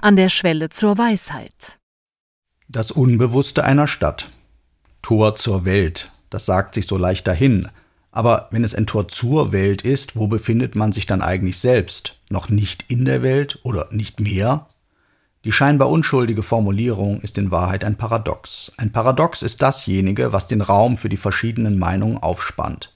[0.00, 1.78] An der Schwelle zur Weisheit.
[2.68, 4.30] Das Unbewusste einer Stadt.
[5.02, 7.68] Tor zur Welt, das sagt sich so leicht dahin.
[8.10, 12.18] Aber wenn es ein Tor zur Welt ist, wo befindet man sich dann eigentlich selbst?
[12.30, 14.66] Noch nicht in der Welt oder nicht mehr?
[15.44, 18.72] Die scheinbar unschuldige Formulierung ist in Wahrheit ein Paradox.
[18.76, 22.92] Ein Paradox ist dasjenige, was den Raum für die verschiedenen Meinungen aufspannt.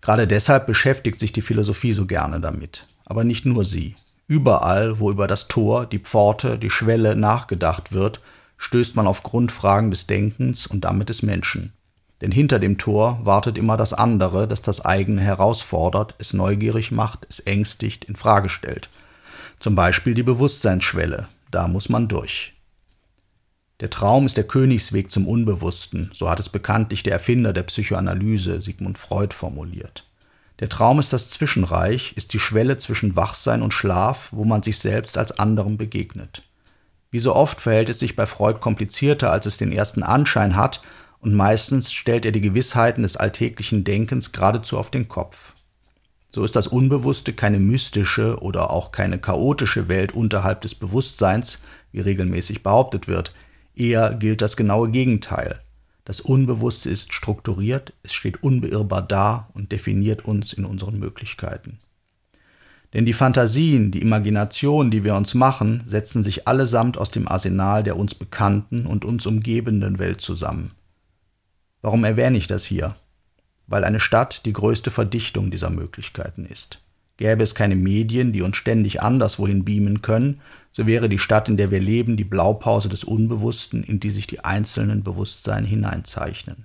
[0.00, 2.88] Gerade deshalb beschäftigt sich die Philosophie so gerne damit.
[3.10, 3.96] Aber nicht nur sie.
[4.28, 8.20] Überall, wo über das Tor, die Pforte, die Schwelle nachgedacht wird,
[8.56, 11.72] stößt man auf Grundfragen des Denkens und damit des Menschen.
[12.20, 17.26] Denn hinter dem Tor wartet immer das andere, das das eigene herausfordert, es neugierig macht,
[17.28, 18.90] es ängstigt, in Frage stellt.
[19.58, 22.54] Zum Beispiel die Bewusstseinsschwelle, da muss man durch.
[23.80, 28.62] Der Traum ist der Königsweg zum Unbewussten, so hat es bekanntlich der Erfinder der Psychoanalyse
[28.62, 30.04] Sigmund Freud formuliert.
[30.60, 34.78] Der Traum ist das Zwischenreich, ist die Schwelle zwischen Wachsein und Schlaf, wo man sich
[34.78, 36.42] selbst als anderem begegnet.
[37.10, 40.82] Wie so oft verhält es sich bei Freud komplizierter, als es den ersten Anschein hat,
[41.20, 45.54] und meistens stellt er die Gewissheiten des alltäglichen Denkens geradezu auf den Kopf.
[46.30, 51.58] So ist das Unbewusste keine mystische oder auch keine chaotische Welt unterhalb des Bewusstseins,
[51.90, 53.34] wie regelmäßig behauptet wird.
[53.74, 55.60] Eher gilt das genaue Gegenteil.
[56.04, 61.78] Das Unbewusste ist strukturiert, es steht unbeirrbar da und definiert uns in unseren Möglichkeiten.
[62.92, 67.84] Denn die Fantasien, die Imagination, die wir uns machen, setzen sich allesamt aus dem Arsenal
[67.84, 70.72] der uns bekannten und uns umgebenden Welt zusammen.
[71.82, 72.96] Warum erwähne ich das hier?
[73.70, 76.82] weil eine Stadt die größte Verdichtung dieser Möglichkeiten ist.
[77.20, 80.40] Gäbe es keine Medien, die uns ständig anderswohin beamen können,
[80.72, 84.26] so wäre die Stadt, in der wir leben, die Blaupause des Unbewussten, in die sich
[84.26, 86.64] die einzelnen Bewusstsein hineinzeichnen.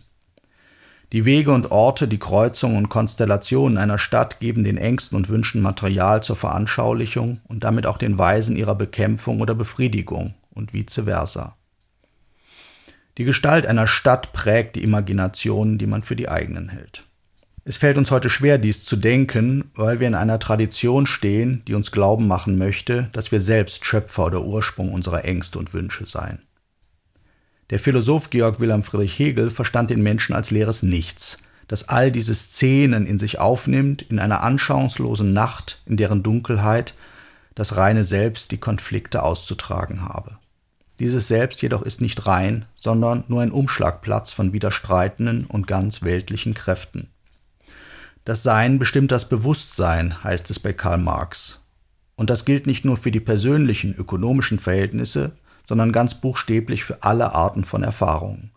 [1.11, 5.61] Die Wege und Orte, die Kreuzungen und Konstellationen einer Stadt geben den Ängsten und Wünschen
[5.61, 11.57] Material zur Veranschaulichung und damit auch den Weisen ihrer Bekämpfung oder Befriedigung und vice versa.
[13.17, 17.05] Die Gestalt einer Stadt prägt die Imaginationen, die man für die eigenen hält.
[17.67, 21.73] Es fällt uns heute schwer, dies zu denken, weil wir in einer Tradition stehen, die
[21.73, 26.43] uns glauben machen möchte, dass wir selbst Schöpfer oder Ursprung unserer Ängste und Wünsche seien.
[27.71, 32.35] Der Philosoph Georg Wilhelm Friedrich Hegel verstand den Menschen als leeres Nichts, das all diese
[32.35, 36.93] Szenen in sich aufnimmt, in einer anschauungslosen Nacht, in deren Dunkelheit
[37.55, 40.37] das reine Selbst die Konflikte auszutragen habe.
[40.99, 46.53] Dieses Selbst jedoch ist nicht rein, sondern nur ein Umschlagplatz von widerstreitenden und ganz weltlichen
[46.53, 47.09] Kräften.
[48.25, 51.59] Das Sein bestimmt das Bewusstsein, heißt es bei Karl Marx.
[52.15, 55.33] Und das gilt nicht nur für die persönlichen ökonomischen Verhältnisse,
[55.67, 58.49] sondern ganz buchstäblich für alle Arten von Erfahrungen.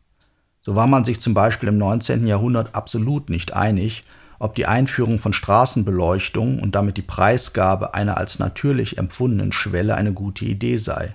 [0.62, 2.26] So war man sich zum Beispiel im 19.
[2.26, 4.04] Jahrhundert absolut nicht einig,
[4.38, 10.14] ob die Einführung von Straßenbeleuchtung und damit die Preisgabe einer als natürlich empfundenen Schwelle eine
[10.14, 11.14] gute Idee sei.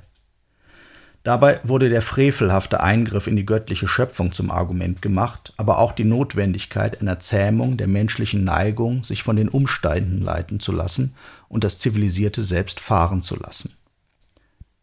[1.24, 6.04] Dabei wurde der frevelhafte Eingriff in die göttliche Schöpfung zum Argument gemacht, aber auch die
[6.04, 11.16] Notwendigkeit einer Zähmung der menschlichen Neigung, sich von den Umständen leiten zu lassen
[11.48, 13.74] und das zivilisierte Selbst fahren zu lassen.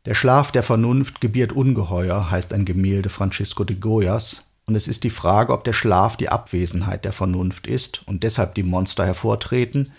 [0.07, 5.05] Der Schlaf der Vernunft gebiert Ungeheuer, heißt ein Gemälde Francisco de Goyas, und es ist
[5.05, 9.93] die Frage, ob der Schlaf die Abwesenheit der Vernunft ist und deshalb die Monster hervortreten,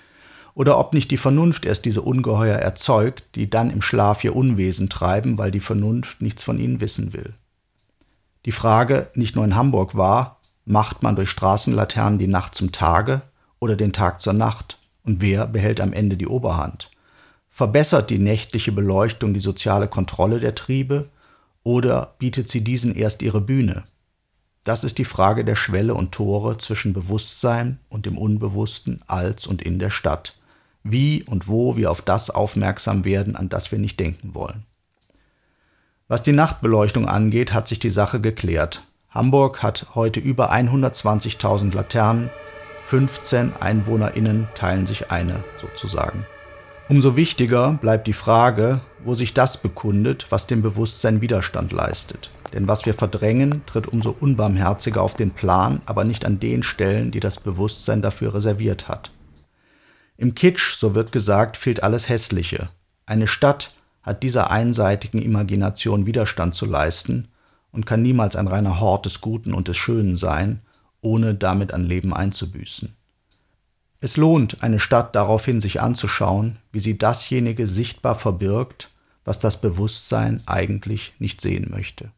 [0.53, 4.89] oder ob nicht die Vernunft erst diese Ungeheuer erzeugt, die dann im Schlaf ihr Unwesen
[4.89, 7.33] treiben, weil die Vernunft nichts von ihnen wissen will.
[8.45, 13.21] Die Frage nicht nur in Hamburg war, macht man durch Straßenlaternen die Nacht zum Tage
[13.59, 14.77] oder den Tag zur Nacht?
[15.03, 16.91] Und wer behält am Ende die Oberhand?
[17.49, 21.09] Verbessert die nächtliche Beleuchtung die soziale Kontrolle der Triebe
[21.63, 23.83] oder bietet sie diesen erst ihre Bühne?
[24.63, 29.61] Das ist die Frage der Schwelle und Tore zwischen Bewusstsein und dem Unbewussten als und
[29.61, 30.37] in der Stadt,
[30.83, 34.65] wie und wo wir auf das aufmerksam werden, an das wir nicht denken wollen.
[36.07, 38.83] Was die Nachtbeleuchtung angeht, hat sich die Sache geklärt.
[39.09, 42.29] Hamburg hat heute über 120.000 Laternen,
[42.83, 46.25] 15 Einwohnerinnen teilen sich eine sozusagen.
[46.89, 52.29] Umso wichtiger bleibt die Frage, wo sich das bekundet, was dem Bewusstsein Widerstand leistet.
[52.53, 57.11] Denn was wir verdrängen, tritt umso unbarmherziger auf den Plan, aber nicht an den Stellen,
[57.11, 59.11] die das Bewusstsein dafür reserviert hat.
[60.21, 62.69] Im Kitsch, so wird gesagt, fehlt alles Hässliche.
[63.07, 63.73] Eine Stadt
[64.03, 67.29] hat dieser einseitigen Imagination Widerstand zu leisten
[67.71, 70.61] und kann niemals ein reiner Hort des Guten und des Schönen sein,
[71.01, 72.95] ohne damit an Leben einzubüßen.
[73.99, 78.91] Es lohnt, eine Stadt daraufhin sich anzuschauen, wie sie dasjenige sichtbar verbirgt,
[79.25, 82.11] was das Bewusstsein eigentlich nicht sehen möchte.